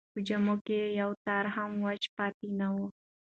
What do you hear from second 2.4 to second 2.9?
نه و.